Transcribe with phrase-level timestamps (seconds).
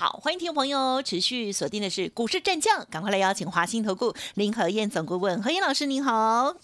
[0.00, 6.56] 好，欢迎听众朋友持续锁定的是股市战将，赶快来邀请华兴投顾林和燕总顾问何燕老师，您好。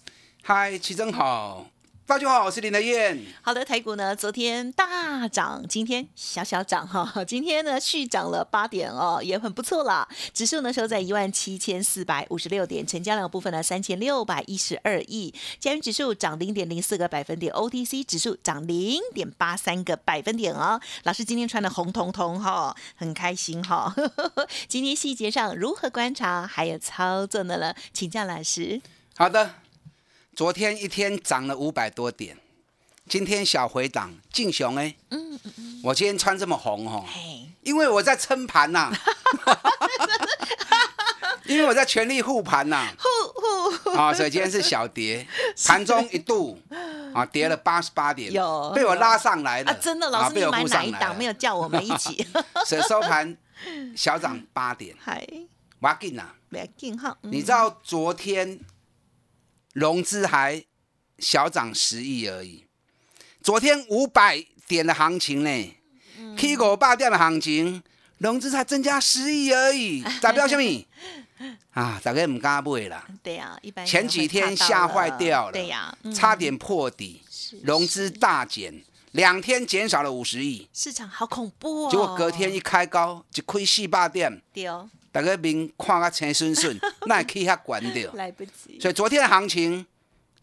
[0.43, 1.67] 嗨，齐真好。
[2.09, 3.21] 大家好，我是林德燕。
[3.43, 10.07] 好的，台股呢，昨天大涨，今天小小涨哈，今天呢续涨了八点哦，也很不错啦。
[10.33, 20.81] 指数呢收在一万七千四百五十六点，成交量部分呢三千六百一十二亿，加元指数涨零点零四个百分点，OTC 指数涨零点八三个百分点哦。
[21.03, 23.93] 老师今天穿的红彤彤哈，很开心哈。
[24.69, 27.75] 今天细节上如何观察还有操作的呢？
[27.93, 28.81] 请教老师。
[29.17, 29.66] 好的。
[30.37, 32.37] 昨天一天涨了五百多点，
[33.09, 37.07] 今天小回档，进雄哎，嗯嗯嗯，我今天穿这么红哦，
[37.63, 38.93] 因为我在撑盘呐，
[41.47, 45.27] 因为我在全力护盘呐，护护啊，所以今天是小跌，
[45.65, 46.61] 盘中一度
[47.15, 51.17] 啊跌了八十八点，有被我拉上来了，真的老师你买哪一档？
[51.17, 52.27] 没有叫我们一起，
[52.67, 53.35] 所以收盘
[53.97, 55.27] 小涨八点，嗨，
[55.81, 58.61] 我紧呐，要紧哈，你知道昨天？
[59.77, 60.65] 融资还
[61.19, 62.65] 小涨十亿而已，
[63.43, 65.77] 昨天五百点的行情呢
[66.35, 67.83] ，K 股八点的行情，
[68.17, 70.87] 融资才增加十亿而已， 代表什么？
[71.73, 73.07] 啊，大概唔敢买啦。
[73.23, 77.21] 对呀，一般前几天吓坏掉了，对呀，差点破底，
[77.63, 78.83] 融资大减，
[79.13, 81.91] 两天减少了五十亿，市场好恐怖哦。
[81.91, 84.41] 结果隔天一开高，就亏四八点。
[84.55, 84.89] 对哦。
[85.17, 88.13] 大家面看个青顺顺，那也可以遐管掉。
[88.13, 88.79] 来不及。
[88.79, 89.87] 所以昨天的行情，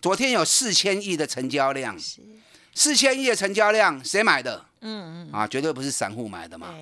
[0.02, 1.96] 昨天有四千亿的成交量，
[2.74, 4.66] 四千亿的成交量，谁买的？
[4.82, 5.32] 嗯嗯。
[5.32, 6.74] 啊，绝对不是散户买的嘛。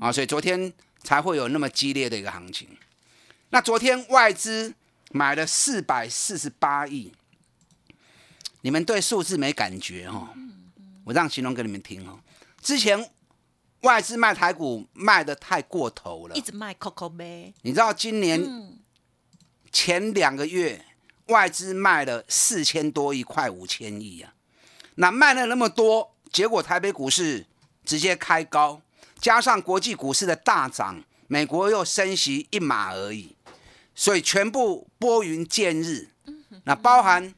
[0.00, 0.72] 啊，所以昨天
[1.04, 2.66] 才会有那么激烈的一个行情。
[3.50, 4.74] 那昨天外资
[5.12, 7.12] 买了四百四十八亿，
[8.62, 10.30] 你们对数字没感觉哈？
[11.04, 12.18] 我让形容给你们听哦。
[12.60, 13.08] 之前。
[13.82, 17.52] 外资卖台股卖的太过头了，一直卖 Coco 呗。
[17.62, 18.78] 你知道今年
[19.70, 20.84] 前两个月
[21.26, 24.34] 外资卖了四千多亿，快五千亿啊！
[24.96, 27.46] 那卖了那么多，结果台北股市
[27.84, 28.80] 直接开高，
[29.20, 33.36] 加上国际股市的大涨，美国又升息一码而已，
[33.94, 36.08] 所以全部拨云见日。
[36.64, 37.34] 那包含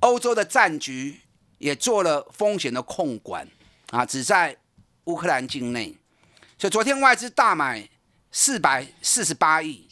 [0.00, 1.20] 欧洲的战局
[1.58, 3.46] 也做了风险的控管
[3.90, 4.56] 啊，只在。
[5.10, 5.96] 乌克兰境内，
[6.56, 7.88] 所以昨天外资大买
[8.30, 9.88] 四百四十八亿。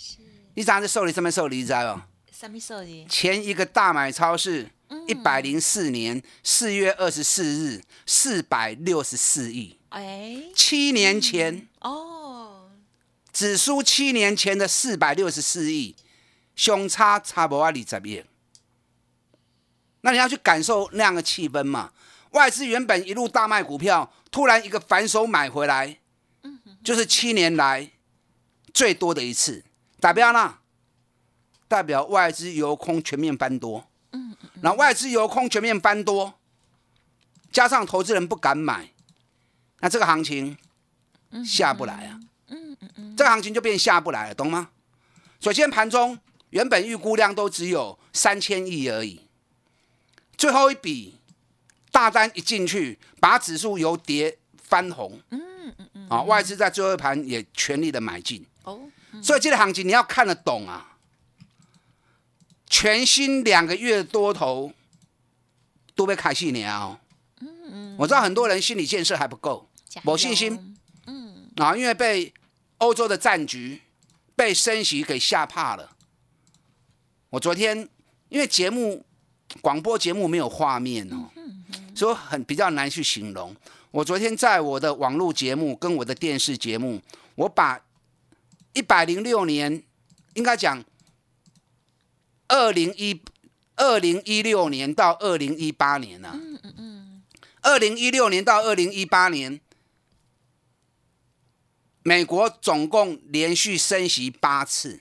[0.54, 3.04] 你咋是受理上面受理知道什么受理？
[3.06, 4.68] 前一个大买超是
[5.08, 9.76] 一百零四年四月二十四日四百六十四亿。
[9.88, 12.70] 哎，七年前哦，
[13.32, 15.96] 只输七年前的四百六十四亿，
[16.54, 18.24] 相差差不多二十亿。
[20.02, 21.92] 那你要去感受那样的气氛嘛？
[22.32, 24.12] 外资原本一路大卖股票。
[24.30, 25.98] 突然一个反手买回来，
[26.84, 27.90] 就是七年来
[28.72, 29.64] 最多的一次，
[30.00, 30.58] 代表呢？
[31.66, 36.34] 代表外资由空全面翻多，嗯然后外资由空全面翻多，
[37.52, 38.90] 加上投资人不敢买，
[39.80, 40.56] 那这个行情
[41.44, 44.70] 下不来啊，嗯嗯嗯，这个行情就变下不来了，懂吗？
[45.40, 46.18] 首先盘中
[46.50, 49.28] 原本预估量都只有三千亿而已，
[50.36, 51.17] 最后一笔。
[51.98, 55.20] 大单一进去，把指数由跌翻红。
[55.30, 55.40] 嗯
[55.76, 56.08] 嗯嗯。
[56.08, 58.46] 啊，外资在最后一盘也全力的买进。
[58.62, 58.88] 哦。
[59.20, 60.96] 所以这个行情你要看得懂啊。
[62.68, 64.72] 全新两个月多头
[65.96, 67.00] 都被开戏年哦。
[67.40, 67.96] 嗯嗯。
[67.98, 69.68] 我知道很多人心理建设还不够，
[70.04, 70.76] 没信心。
[71.06, 71.50] 嗯。
[71.56, 72.32] 啊，因为被
[72.76, 73.82] 欧洲的战局、
[74.36, 75.96] 被升息给吓怕了。
[77.30, 77.88] 我昨天
[78.28, 79.04] 因为节目
[79.60, 81.28] 广播节目没有画面哦。
[81.98, 83.54] 所以很比较难去形容。
[83.90, 87.02] 我昨天在我的网络节目跟我的电视节目，
[87.34, 87.80] 我把
[88.72, 89.82] 一百零六年，
[90.34, 90.84] 应该讲
[92.46, 93.20] 二零一
[93.74, 96.30] 二零一六年到二零一八年呢。
[96.34, 97.22] 嗯嗯嗯。
[97.62, 99.60] 二零一六年到二零一八年，
[102.02, 105.00] 美国总共连续升息八次。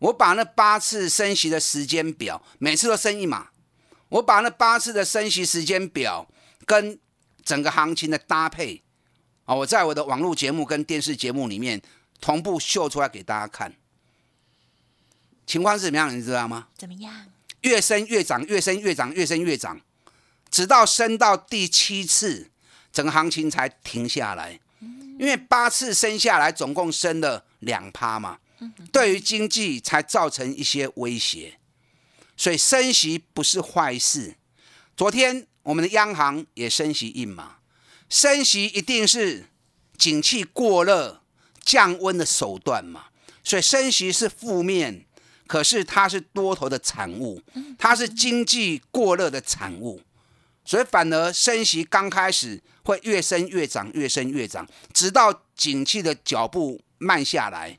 [0.00, 3.50] 我把那八次升息的时间表，每次都升一码。
[4.08, 6.26] 我把那八次的升息时间表
[6.64, 6.98] 跟
[7.44, 8.82] 整个行情的搭配
[9.44, 11.80] 啊，我在我的网络节目跟电视节目里面
[12.20, 13.74] 同步秀出来给大家看。
[15.46, 16.68] 情况是怎么样，你知道吗？
[16.76, 17.26] 怎么样？
[17.62, 19.80] 越升越涨，越升越涨，越升越涨，
[20.50, 22.50] 直到升到第七次，
[22.92, 24.60] 整个行情才停下来。
[25.18, 28.38] 因为八次升下来，总共升了两趴嘛，
[28.92, 31.58] 对于经济才造成一些威胁。
[32.38, 34.36] 所以升息不是坏事。
[34.96, 37.56] 昨天我们的央行也升息印嘛，
[38.08, 39.44] 升息一定是
[39.98, 41.20] 景气过热、
[41.62, 43.06] 降温的手段嘛。
[43.42, 45.04] 所以升息是负面，
[45.46, 47.42] 可是它是多头的产物，
[47.78, 50.02] 它是经济过热的产物。
[50.64, 57.78] 所以反而升息刚开始会越升越涨，越升越涨，直到景气的脚步慢下来，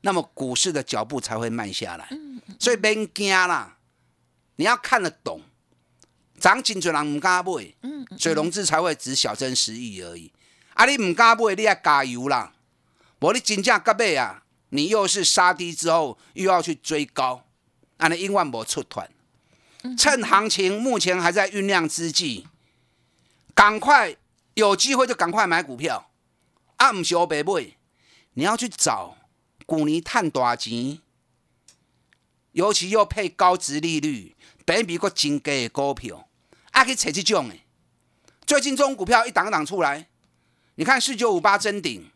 [0.00, 2.08] 那么股市的脚步才会慢下来。
[2.58, 3.78] 所以别惊啦。
[4.56, 5.42] 你要看得懂，
[6.38, 7.74] 涨进去人唔敢买，
[8.18, 10.32] 所以融资才会只小增十亿而已。
[10.74, 12.52] 啊，你唔敢买，你要加油啦！
[13.20, 17.46] 无你金价隔尾啊，你又是杀低之后又要去追高，
[17.96, 19.08] 安尼永远无出团。
[19.98, 22.46] 趁行情目前还在酝酿之际，
[23.54, 24.16] 赶快
[24.54, 26.10] 有机会就赶快买股票，
[26.76, 27.76] 啊，唔是我白买，
[28.34, 29.16] 你要去找
[29.66, 30.98] 股尼探大钱，
[32.54, 34.34] 尤其又配高值利率。
[34.66, 36.26] 比比个真低的股票，
[36.70, 37.54] 啊，去找这种的。
[38.46, 40.08] 最近这种股票一档一档出来，
[40.76, 42.10] 你看四九五八真顶，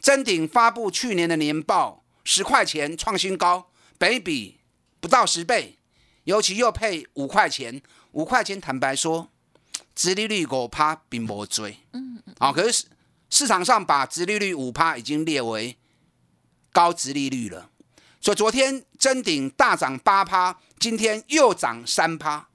[0.00, 3.68] 真顶发布去年的年报，十块钱创新高，
[3.98, 4.60] 比比
[5.00, 5.76] 不到十倍，
[6.22, 7.82] 尤其又配五块钱，
[8.12, 9.28] 五块钱坦白说，
[9.96, 12.84] 殖利率五趴并不追，嗯嗯，啊，可是
[13.28, 15.76] 市场上把殖利率五趴已经列为
[16.70, 17.70] 高殖利率了。
[18.26, 22.48] 所以昨天真顶大涨八趴，今天又涨三趴。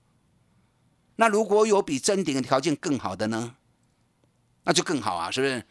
[1.15, 3.55] 那如果有比真顶的条件更好的呢？
[4.65, 5.65] 那就更好啊，是不是？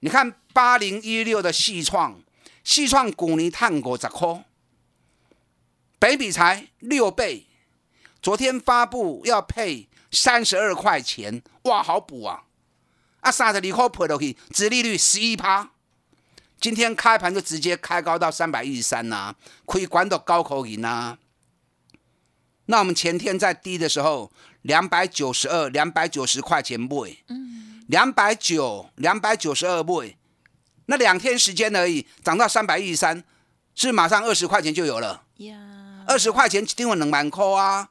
[0.00, 2.22] 你看八零一六的细创，
[2.64, 4.46] 细创股你探过十块，
[5.98, 7.46] 北比才六倍。
[8.22, 12.44] 昨天发布要配三十二块钱，哇，好补啊！
[13.20, 15.72] 啊，三十二块配落去，殖利率十一趴。
[16.60, 19.34] 今天开盘就直接开高到三百一十三呐，
[19.64, 21.18] 可以管到高口银呐。
[22.66, 24.32] 那我们前天在低的时候，
[24.62, 26.88] 两百九十二、两百九十块钱卖，
[27.28, 30.16] 嗯，两百九、两百九十二卖，
[30.86, 33.22] 那两天时间而已，涨到三百一十三，
[33.74, 35.22] 是马上二十块钱就有了。
[35.36, 37.90] 呀，二十块钱一定会能满扣啊，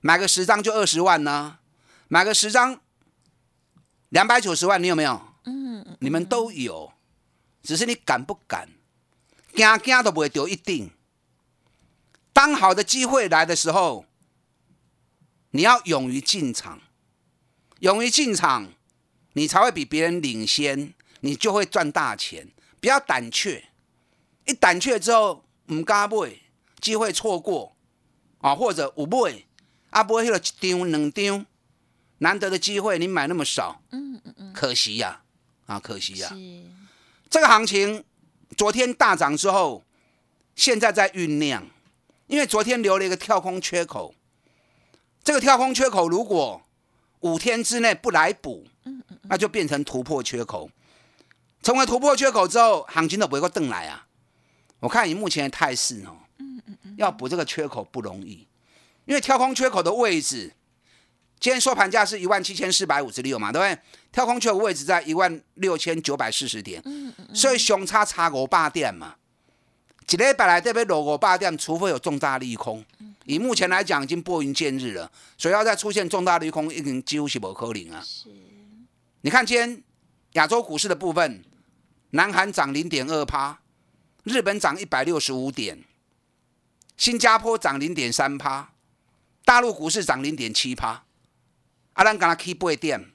[0.00, 1.58] 买个十张就二十万呢，
[2.08, 2.80] 买个十张
[4.08, 5.20] 两百九十万，你有没有？
[5.44, 6.92] 嗯，你们都有。
[7.62, 8.68] 只是你敢不敢？
[9.54, 10.90] 惊惊都不会丢一定。
[12.32, 14.04] 当好的机会来的时候，
[15.50, 16.80] 你要勇于进场，
[17.80, 18.72] 勇于进场，
[19.32, 22.48] 你才会比别人领先，你就会赚大钱。
[22.80, 23.70] 不要胆怯，
[24.46, 26.30] 一胆怯之后唔敢买，
[26.80, 27.76] 机会错过
[28.38, 29.42] 啊，或者有买
[29.90, 31.46] 啊，不会去了一张两张，
[32.18, 35.22] 难得的机会你买那么少，嗯嗯嗯，可惜呀，
[35.66, 36.30] 啊，可惜呀。
[37.30, 38.04] 这个行情
[38.56, 39.84] 昨天大涨之后，
[40.54, 41.66] 现在在酝酿，
[42.26, 44.14] 因为昨天留了一个跳空缺口。
[45.22, 46.62] 这个跳空缺口如果
[47.20, 48.66] 五天之内不来补，
[49.22, 50.70] 那就变成突破缺口。
[51.62, 54.06] 成为突破缺口之后，行情都不会更来啊。
[54.80, 56.16] 我看以目前的态势哦，
[56.96, 58.46] 要补这个缺口不容易，
[59.04, 60.54] 因为跳空缺口的位置。
[61.40, 63.82] 今天收盘价是一万七千四百五十六嘛，对不对？
[64.10, 66.82] 跳空缺口位置在一万六千九百四十点，
[67.32, 69.14] 所以熊差差五百点嘛。
[70.10, 72.84] 一礼拜来这边落五百点，除非有重大利空。
[73.24, 78.02] 以目前来讲，已经拨云见日了，所以要再出现重大利空，已经几乎是不可能啊。
[78.02, 78.30] 是。
[79.20, 79.82] 你看今天
[80.32, 81.44] 亚洲股市的部分，
[82.10, 83.60] 南韩涨零点二趴，
[84.24, 85.84] 日本涨一百六十五点，
[86.96, 88.70] 新加坡涨零点三趴，
[89.44, 91.04] 大陆股市涨零点七趴。
[91.98, 93.10] 阿兰刚才 K 八点，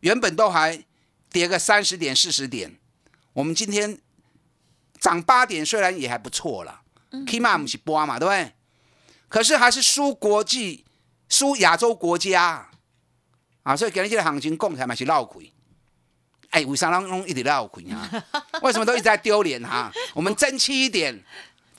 [0.00, 0.82] 原本都还
[1.30, 2.74] 跌个三十点、四十点，
[3.34, 4.00] 我们今天
[4.98, 6.80] 涨八点，虽然也还不错了。
[7.26, 8.54] K 嘛不是波嘛，对不对？
[9.28, 10.86] 可是还是输国际、
[11.28, 12.70] 输亚洲国家
[13.62, 13.76] 啊！
[13.76, 15.52] 所以今日这个行情共起来嘛是闹亏。
[16.48, 18.24] 哎，为啥拢拢一直闹亏啊？
[18.64, 19.92] 为什么都一直在丢脸哈？
[20.14, 21.22] 我们争气一点。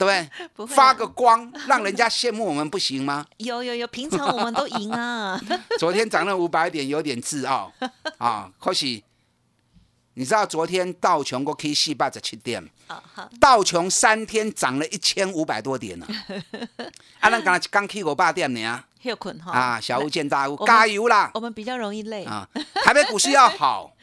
[0.00, 0.66] 对不对？
[0.74, 3.26] 发个光，让人家羡慕我们不行吗？
[3.36, 5.38] 有有有，平常我们都赢啊。
[5.78, 7.70] 昨天涨了五百点，有点自傲
[8.16, 8.50] 啊。
[8.58, 9.02] 可是
[10.14, 12.66] 你知道昨天道琼过 K 四八十七点，
[13.38, 16.06] 道琼三天涨了一千五百多点呢。
[17.20, 18.84] 啊，那刚才刚 K 五八点呢？
[19.02, 19.80] 又困哈啊！
[19.80, 21.30] 小巫见大巫，加油啦！
[21.34, 22.48] 我们比较容易累啊。
[22.84, 23.94] 台北股市要好，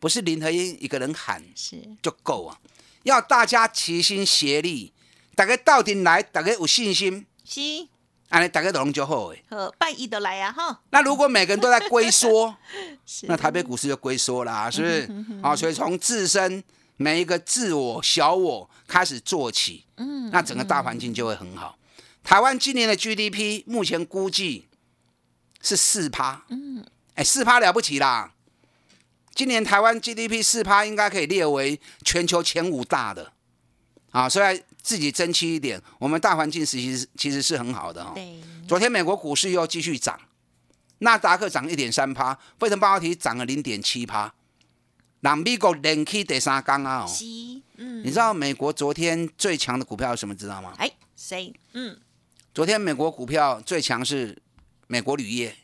[0.00, 2.58] 不是林和英一个人喊是就够啊，
[3.04, 4.92] 要大家齐心协力。
[5.34, 7.60] 大家到底来，大家有信心，是
[8.28, 9.44] 哎，大家都就好诶。
[9.48, 10.80] 好，拜一都来啊哈。
[10.90, 12.54] 那如果每个人都在龟缩，
[13.28, 15.08] 那台北股市就龟缩啦，是不是？
[15.42, 16.62] 啊，所以从自身
[16.96, 21.78] 每一个自我小我开始做起，嗯，那整个大环境就会很好。
[22.24, 24.66] 台湾今年的 GDP 目前估计
[25.60, 28.32] 是四趴，嗯，哎，四趴了不起啦。
[29.34, 33.32] 今年台湾 GDP 四趴应该可以列为全球前五大的，
[34.14, 34.62] 啊，所以。
[34.84, 38.14] 自己争气一点，我们大环境其实其实是很好的哈。
[38.68, 40.20] 昨天美国股市又继续涨，
[40.98, 44.34] 纳达克涨一点三趴，费城半导体涨了零点七趴。
[45.20, 47.06] 那美国连起第三缸啊！
[47.78, 50.34] 嗯，你知道美国昨天最强的股票是什么？
[50.34, 50.74] 知道吗？
[50.76, 51.50] 哎，谁？
[51.72, 51.98] 嗯，
[52.52, 54.36] 昨天美国股票最强是
[54.86, 55.56] 美国铝业，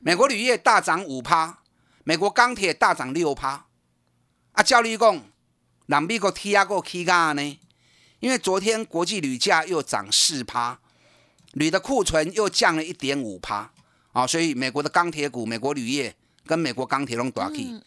[0.00, 1.60] 美国铝业大涨五趴，
[2.02, 3.66] 美国钢铁大涨六趴。
[4.50, 5.22] 啊，照你讲，
[5.86, 7.60] 那美国踢下个起价呢？
[8.24, 10.78] 因为昨天国际铝价又涨四趴，
[11.52, 13.70] 铝的库存又降了一点五趴，
[14.12, 16.16] 啊，所以美国的钢铁股、美国铝业
[16.46, 17.78] 跟美国钢铁龙短起。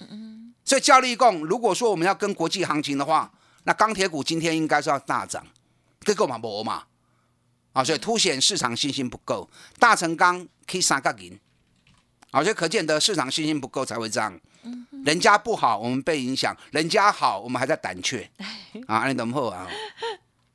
[0.64, 5.44] 所以教力共，如果说我们要跟国际行情的话，那钢铁股今天应该是要大涨，
[6.02, 6.84] 这个嘛不嘛，
[7.74, 9.50] 啊，所以凸显市场信心不够。
[9.80, 11.36] 大成钢可以三个银，
[12.30, 14.40] 啊，所以可见得市场信心不够才会这样。
[15.04, 18.30] 人家不好，我们被影响；人家好，我们还在胆怯。
[18.86, 19.68] 啊，你等会啊。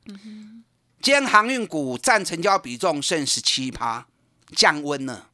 [0.04, 4.06] 今天航运股占成交比重剩十七趴，
[4.54, 5.30] 降温了。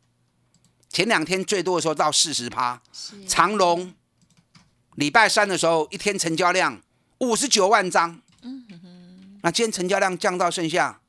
[0.89, 2.83] 前两天最多的时候到四十趴。
[3.27, 3.95] 长隆
[4.95, 6.81] 礼拜三的时候一天成交量
[7.19, 8.21] 五十九万张。
[8.43, 8.65] 嗯
[9.43, 11.01] 那今天成交量降到剩下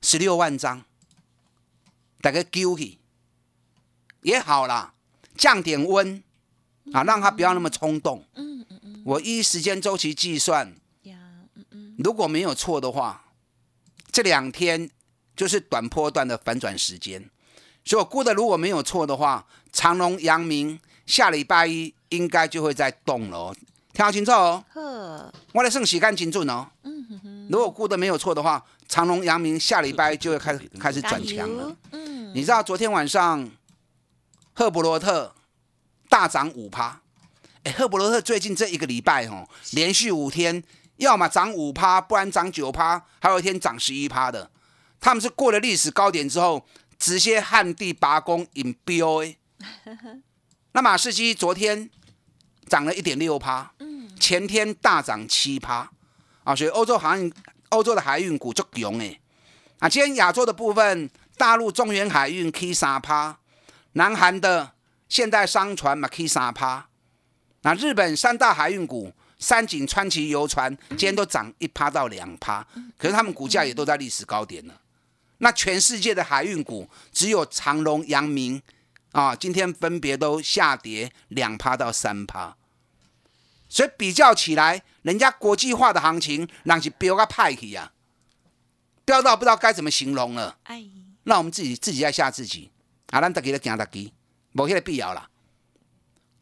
[0.00, 0.84] 十六万张，
[2.20, 2.98] 大概丢去
[4.22, 4.94] 也好啦，
[5.36, 6.22] 降点温
[6.92, 8.24] 啊，让它不要那么冲动。
[8.34, 9.02] 嗯嗯嗯。
[9.04, 10.74] 我依时间周期计算。
[11.98, 13.24] 如果没有错的话，
[14.10, 14.90] 这两天
[15.36, 17.30] 就是短波段的反转时间，
[17.84, 23.56] 所以我估的如果没有错的话，长隆、阳明下礼拜一应该就会在动了哦，
[23.92, 24.64] 听清楚哦。
[24.72, 26.66] 呵，我来算洗干净准哦。
[26.82, 27.48] 嗯哼哼。
[27.50, 31.76] 如果估的没有错的话，长隆、阳明下礼拜就会开始开始转强了。
[31.92, 32.32] 嗯。
[32.34, 33.48] 你知道昨天晚上
[34.52, 35.34] 赫伯罗特
[36.08, 37.00] 大涨五趴，
[37.64, 40.62] 哎，赫伯罗特最近这一个礼拜哦，连续五天。
[40.96, 44.50] 要么涨五趴，不然涨九趴，还有一天涨十一趴的。
[45.00, 46.64] 他们是过了历史高点之后，
[46.98, 49.36] 直接旱地拔弓引 BOA。
[50.72, 51.90] 那马士基昨天
[52.66, 53.72] 涨了一点六趴，
[54.20, 55.90] 前天大涨七趴
[56.44, 57.32] 啊，所以欧洲航运、
[57.70, 59.20] 欧洲的海运股就强哎。
[59.80, 63.38] 啊，今天亚洲的部分，大陆中原海运 K 三趴，
[63.92, 64.72] 南韩的
[65.08, 66.88] 现代商船嘛 K 三趴，
[67.62, 69.12] 那日本三大海运股。
[69.44, 74.80] 三井、川崎游船今天都涨一趴到两趴，可是他们股价也都在历史高点了。
[75.38, 78.62] 那全世界的海运股只有长隆、阳明
[79.12, 82.56] 啊，今天分别都下跌两趴到三趴。
[83.68, 87.92] 所以比较起来，人家国际化的行情，让是飙个派去呀，
[89.04, 90.56] 飙到不知道该怎么形容了。
[90.62, 90.86] 哎，
[91.24, 92.70] 那我们自己自己在吓自己，
[93.10, 94.10] 啊，咱得给他讲得给，
[94.54, 95.28] 冇迄个必要了。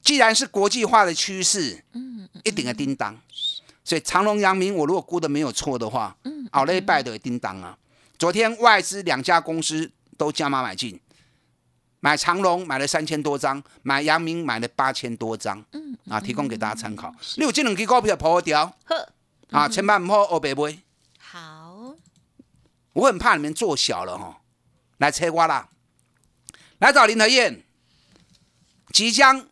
[0.03, 3.17] 既然是国际化的趋势，嗯，一定的叮当，
[3.85, 7.79] 所以长隆、阳明，我如果估的没有错的话，嗯，奥雷拜的叮当啊。
[8.19, 11.01] 昨天外资两家公司都加码买进，
[12.01, 17.15] 买长隆买了三千多张，买阳明买了八千多张，嗯，啊，提供给大家参考。
[17.37, 19.09] 你有这两支股票破掉，呵，
[19.53, 20.79] 啊，千万唔好二百买。
[21.19, 21.95] 好，
[22.93, 24.41] 我很怕你们做小了哈，
[24.99, 25.69] 来切瓜啦，
[26.81, 27.63] 来找林德燕，
[28.93, 29.47] 即将。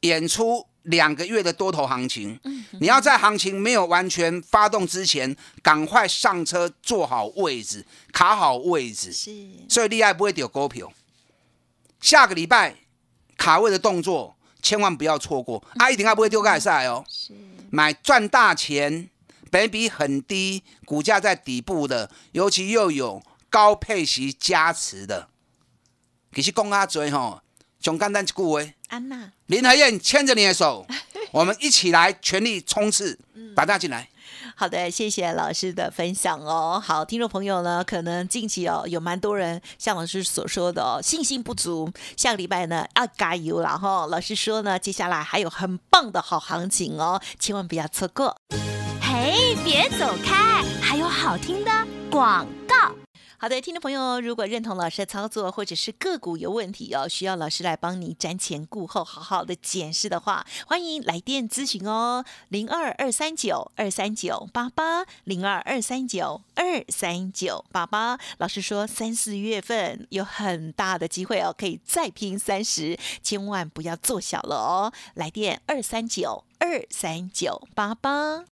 [0.00, 2.38] 演出两个月的多头行情，
[2.80, 9.12] 你要在行情没有完全发动之前，赶快上车，坐好位置，卡好位置。
[9.12, 9.30] 是，
[9.68, 10.92] 所以厉害不会丢股票。
[12.00, 12.76] 下个礼拜
[13.36, 17.04] 卡位的动作千万不要错过，啊，一定还不会丢盖赛哦。
[17.08, 17.34] 是，
[17.70, 19.10] 买赚大钱，
[19.50, 25.28] 本比很低，股价在底部的，尤其又有高配息加持的，
[26.32, 27.42] 其实讲啊嘴吼，
[27.80, 28.72] 上简单一句话。
[28.88, 30.86] 安娜，林海燕牵着你的手，
[31.32, 33.18] 我们一起来全力冲刺，
[33.54, 34.08] 打大进来。
[34.56, 36.82] 好的，谢谢老师的分享哦。
[36.84, 41.92] 好，听众朋友呢，可能近期哦有蛮多人像老师所说的哦，信心不足。
[42.16, 44.06] 下个礼拜呢要加油了哈。
[44.06, 48.36] 老师说呢，接下来还有很棒的好行情哦，千万不要错过。
[49.00, 51.70] 嘿，别走开，还有好听的
[52.10, 52.92] 广告。
[53.40, 68.18] 好的，听众朋友，如果认同老师的操作，或者是个股有问题哦，需要老师来帮你瞻前顾后，好好的检视的话，欢迎来电咨询哦，零二二三九二三九八八，零二二三九二三九八八。
[68.38, 74.92] 老师说，三四月份有很大的机会哦，可以再拼三十，千万不要做小了哦。
[75.14, 78.57] 来电二三九二三九八八。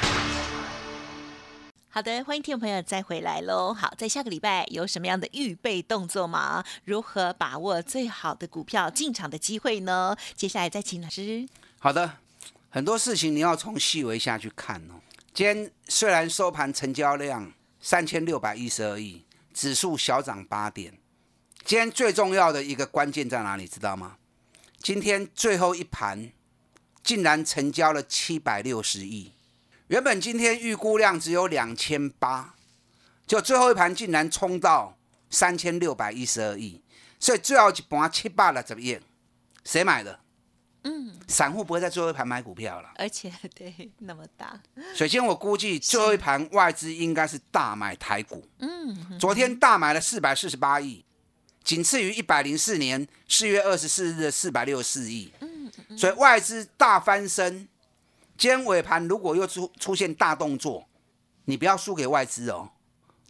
[1.93, 3.73] 好的，欢迎听众朋友再回来喽。
[3.73, 6.63] 好，在下个礼拜有什么样的预备动作吗？
[6.85, 10.15] 如何把握最好的股票进场的机会呢？
[10.33, 11.45] 接下来再请老师。
[11.79, 12.19] 好的，
[12.69, 15.01] 很多事情你要从细微下去看哦。
[15.33, 20.97] 今天虽然收盘成交量三千六百一十二亿，指数小涨八点。
[21.65, 23.67] 今天最重要的一个关键在哪里？
[23.67, 24.15] 知道吗？
[24.77, 26.31] 今天最后一盘
[27.03, 29.33] 竟然成交了七百六十亿。
[29.91, 32.55] 原本今天预估量只有两千八，
[33.27, 34.97] 就最后一盘竟然冲到
[35.29, 36.81] 三千六百一十二亿，
[37.19, 39.01] 所以最后一盘七八了怎么样？
[39.65, 40.21] 谁买的？
[40.85, 44.57] 嗯，散户不会在最后一盘买股票了，而且对那么大。
[44.95, 51.03] 首先我估计最后一盘外资应该是大买台股，嗯，昨天大买了四百四十八亿，
[51.65, 57.67] 仅次于一百零四年四月二十四日的四百六十四亿，嗯，所以外资大翻身。
[58.41, 60.89] 今天尾盘如果又出出现大动作，
[61.45, 62.71] 你不要输给外资哦。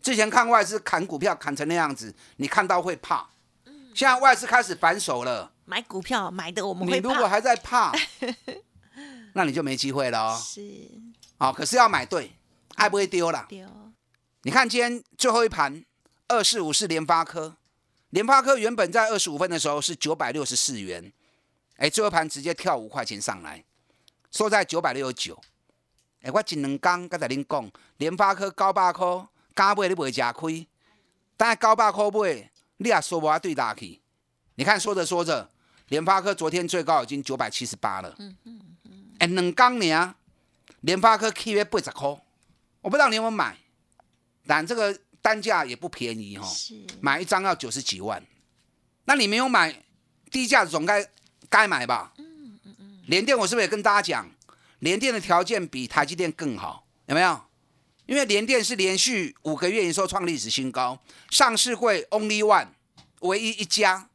[0.02, 3.30] 之前看外资砍股票砍成那样子，你看到会怕。
[3.94, 7.92] 现在外资开始反手了，买股票买的我们会你如果还在怕，
[9.36, 10.40] 那你就没机会了哦。
[10.42, 10.62] 是。
[11.38, 12.32] 好，可是要买对，
[12.76, 13.46] 爱不会丢了。
[13.50, 13.68] 丢。
[14.44, 15.84] 你看今天最后一盘，
[16.30, 17.58] 二四五是联发科，
[18.12, 21.12] 联发科原本在二十五分的时候是九百六十四元，
[21.76, 23.66] 哎，最后盘直接跳五块钱上来。
[24.32, 25.40] 收在九百六十九，
[26.22, 30.66] 哎，我前两天刚才恁讲，联发科九百块，加买你袂吃亏，
[31.36, 34.00] 但系九百块买，你也说不话对大去。
[34.56, 35.50] 你看说着说着，
[35.90, 38.16] 联发科昨天最高已经九百七十八了。
[38.20, 39.12] 嗯嗯嗯。
[39.20, 40.16] 哎，两天呢，
[40.80, 42.08] 联发科起约八十块，
[42.80, 43.58] 我不知道你有没有买，
[44.48, 46.48] 但这个单价也不便宜哈。
[46.48, 46.74] 是。
[47.02, 48.26] 买一张要九十几万，
[49.04, 49.84] 那你没有买，
[50.32, 51.06] 低价总该
[51.50, 52.14] 该买吧？
[53.12, 54.32] 联电，我是不是也跟大家讲，
[54.80, 57.42] 联电的条件比台积电更好，有没有？
[58.06, 60.98] 因为联电是连续五个月营收创历史新高，
[61.30, 62.68] 上市会 only one，
[63.20, 64.08] 唯一一家。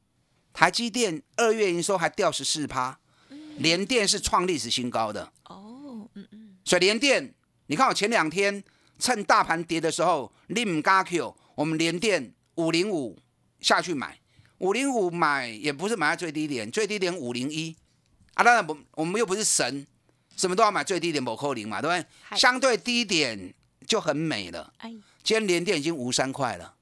[0.54, 2.98] 台积电二月营收还掉十四趴，
[3.58, 5.30] 联电是创历史新高的。
[5.44, 6.56] 哦，嗯嗯。
[6.64, 7.34] 所以联电，
[7.66, 8.64] 你看我前两天
[8.98, 13.18] 趁大盘跌的时候，你唔加 Q，我们联电五零五
[13.60, 14.18] 下去买，
[14.56, 17.76] 五零五买也不是买在最低点，最低点五零一。
[18.36, 19.86] 啊，当然，我我们又不是神，
[20.36, 22.38] 什么都要买最低点，某扣零嘛，对不对？
[22.38, 23.54] 相对低点
[23.86, 24.72] 就很美了。
[24.76, 24.90] 哎，
[25.22, 26.74] 今天连电已经五三块了。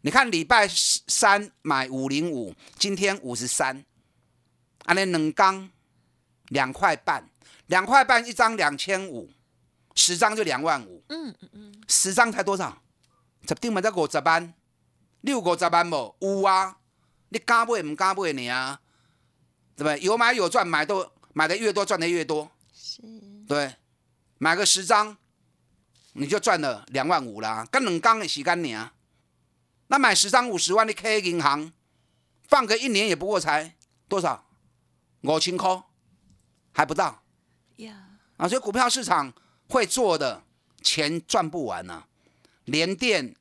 [0.00, 3.84] 你看礼拜三买五零五，今天五十三，
[4.86, 5.68] 啊，那冷钢
[6.48, 7.28] 两块半，
[7.66, 9.28] 两块半一张两千五，
[9.94, 11.04] 十张就两万五。
[11.10, 12.82] 嗯嗯嗯，十张才多少？
[13.46, 14.54] 十张嘛才五十万，
[15.20, 16.78] 六五十万无有啊？
[17.28, 18.80] 你敢买唔敢买呢啊？
[19.80, 19.98] 对不对？
[20.04, 22.50] 有买有赚，买都买的越多，赚的越多。
[22.70, 23.00] 是，
[23.48, 23.76] 对，
[24.36, 25.16] 买个十张，
[26.12, 27.66] 你就赚了两万五啦。
[27.72, 28.92] 跟冷钢的洗干你啊，
[29.86, 31.72] 那买十张五十万的 K 银行，
[32.46, 33.74] 放个一年也不过才
[34.06, 34.44] 多少？
[35.22, 35.82] 五千块，
[36.72, 37.22] 还不到。
[37.76, 39.32] 呀，啊，所以股票市场
[39.66, 40.42] 会做的
[40.82, 42.04] 钱赚不完呐。
[42.66, 43.34] 联电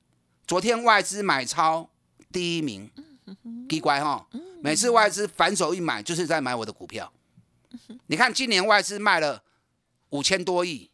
[0.48, 1.90] 昨天外资买超
[2.32, 2.90] 第一名，
[3.70, 4.28] 奇怪哈。
[4.62, 7.12] 每次外资反手一买，就是在买我的股票。
[8.08, 9.44] 你看，今年外资卖了
[10.10, 10.90] 五千多亿，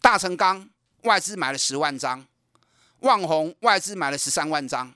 [0.00, 0.70] 大成钢
[1.02, 2.26] 外资买了十万张，
[3.00, 4.94] 旺宏外资买了十三万张，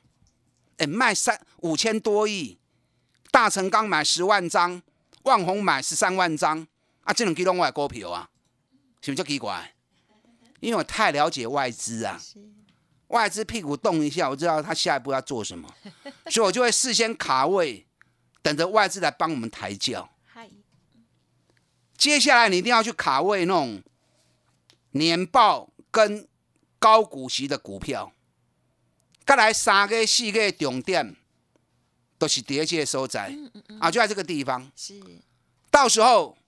[0.76, 2.58] 哎，卖三五千多亿。
[3.30, 4.82] 大成刚买十万张，
[5.24, 6.66] 旺宏买十三万张，
[7.02, 8.30] 啊，这种几拢外股票啊，
[9.02, 9.74] 是不是就奇怪？
[10.60, 12.18] 因为我太了解外资啊，
[13.08, 15.68] 外资屁股动一下，我知道他下一步要做什么，
[16.30, 17.86] 所以我就会事先卡位，
[18.42, 20.10] 等着外资来帮我们抬轿。
[21.96, 23.82] 接下来你一定要去卡位那种
[24.92, 26.28] 年报跟
[26.78, 28.12] 高股息的股票，
[29.26, 31.16] 再来三个四个重点
[32.16, 33.36] 都是第二届收窄
[33.80, 34.70] 啊，就在这个地方。
[34.76, 35.00] 是，
[35.72, 36.38] 到时候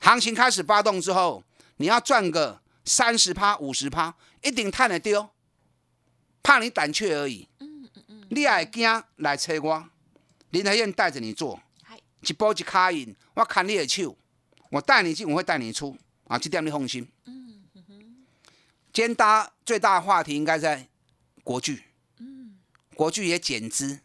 [0.00, 1.42] 行情开始发动之后，
[1.76, 5.30] 你要赚个三十趴、五十趴，一定探得丢，
[6.46, 7.48] 怕你胆怯而已。
[7.58, 9.88] 嗯嗯嗯，你爱惊来找我，
[10.50, 11.60] 林海燕带着你做，
[12.20, 14.16] 一波一卡印，我看你的手。
[14.70, 15.96] 我带你进，我会带你出
[16.28, 16.38] 啊！
[16.38, 17.08] 这点你放心。
[17.24, 17.82] 嗯哼
[18.92, 20.86] 今天大最大的话题应该在
[21.42, 21.82] 国巨。
[22.18, 22.56] 嗯。
[22.94, 23.98] 国巨也减资。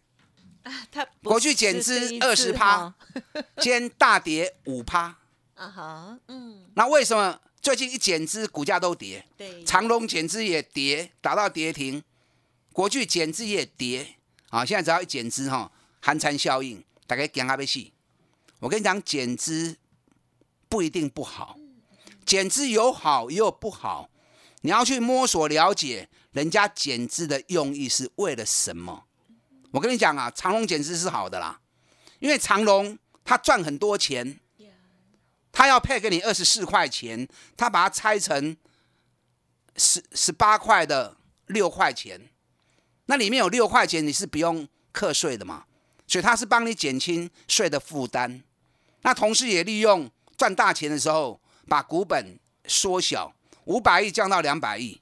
[0.64, 2.92] 啊，它国巨减资二十趴，
[3.62, 5.16] 今天大跌五趴。
[5.54, 6.66] 啊哈，嗯。
[6.76, 9.24] 那为什么最近一减资股价都跌？
[9.38, 9.64] 对。
[9.64, 12.04] 长隆减资也跌，打到跌停。
[12.74, 14.16] 国巨减资也跌。
[14.50, 17.92] 啊，现在只要一减资哈，寒蝉效应，大家惊啊要死。
[18.60, 19.78] 我跟你讲，减资。
[20.70, 21.58] 不一定不好，
[22.26, 24.10] 减资有好也有不好，
[24.62, 29.04] 你要去摸索了解人家减资的用意是为了什么。
[29.72, 31.60] 我跟你讲啊，长隆减资是好的啦，
[32.20, 34.40] 因为长隆他赚很多钱，
[35.52, 38.56] 他要配给你二十四块钱，他把它拆成
[39.76, 42.30] 十十八块的六块钱，
[43.12, 45.66] 那里面有六块钱你是不用课税的嘛，
[46.08, 48.42] 所以他是帮你减轻税的负担，
[49.02, 50.10] 那同时也利用。
[50.38, 55.00] 赚大钱的时候，把股本缩小，五百亿降到两百亿，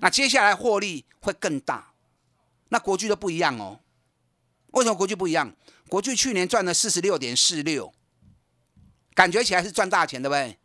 [0.00, 1.92] 那接下来获利会更大。
[2.70, 3.78] 那国巨都不一样哦，
[4.72, 5.54] 为什么国巨不一样？
[5.88, 7.94] 国巨去年赚了四十六点四六，
[9.14, 10.58] 感觉起来是赚大钱，对不对？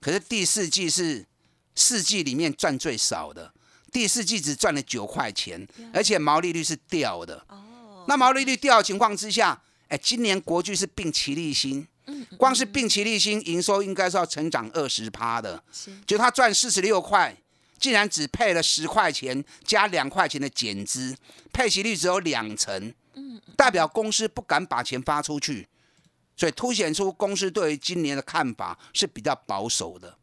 [0.00, 1.26] 可是第四季是
[1.74, 3.52] 四季里面赚最少的，
[3.96, 7.42] 第四季只赚了九块钱，而且毛利率是掉的。
[7.48, 11.88] 哦，那毛利率掉的情况之下，哎，今年国巨是并齐立新。
[12.36, 15.64] 光是并齐立新营收应该是要成长二十趴的，
[16.06, 17.34] 就他赚四十六块，
[17.78, 21.16] 竟然只配了十块钱加两块钱的减资，
[21.50, 22.92] 配息率只有两成，
[23.56, 25.66] 代表公司不敢把钱发出去，
[26.36, 30.18] 所以凸显出公司对于今年的看法是比较保守的。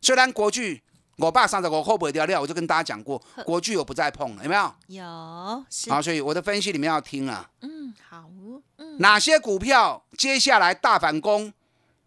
[0.00, 0.80] 虽然国巨
[1.16, 4.74] 我爸上次我后悔掉料，我就跟大家讲过，国巨我不再碰了，有没有？
[4.88, 5.04] 有，
[5.88, 7.50] 好，所以我的分析里面要听啊。
[7.62, 8.28] 嗯，好，
[8.76, 11.52] 嗯，哪些股票接下来大反攻？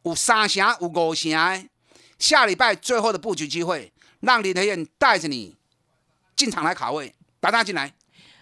[0.03, 1.69] 有三成，有五成，
[2.17, 3.91] 下礼拜最后的布局机会，
[4.21, 5.57] 让林德燕带着你
[6.35, 7.93] 进场来卡位，打大进来。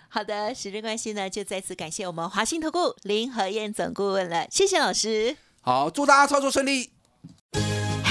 [0.09, 5.35] 好的，时间关系呢，就再次感谢我们华信投顾林和燕总顾问了，谢谢老师。
[5.61, 6.91] 好，祝大家操作顺利。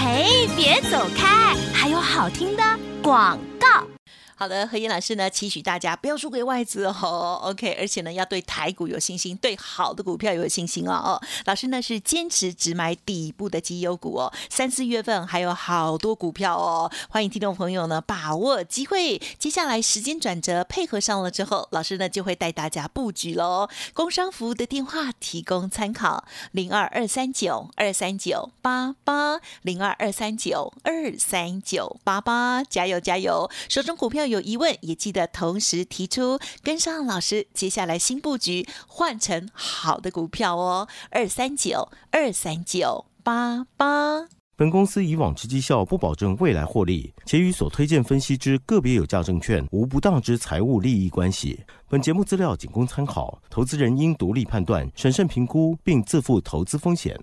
[0.07, 2.63] 哎，别走开，还有好听的
[3.03, 3.96] 广告。
[4.39, 11.23] 好的，何燕老师呢，期许大家不要输给外资哦， OK，而且呢，要对台股有信心，对好的股票有信心哦哦。
[11.47, 19.19] 老师呢是坚持只买底部的绩优股哦，三四月份还有好多股票哦，欢迎听众朋友呢把握机会。
[19.39, 23.71] 接下来时间转折配合上了之后，老师呢就会带大家布局喽。
[23.95, 33.51] 工商服务的电话提供参考：零二二三九二三九八八零二二三九二三九八八，加油加油！
[33.71, 34.26] 手中股票。
[34.27, 40.89] 有疑问也记得同时提出，跟上老师，接下来新布局换成好的股票哦。
[41.11, 44.29] 二三九二三九八八。
[44.59, 51.61] 本公司以往之绩效不保证未来获利，且与所推荐分析之个别有价证券无不当之财务利益关系。
[51.91, 57.23] 本节目资料仅供参考，投资人应独立判断、审慎评估，并自负投资风险。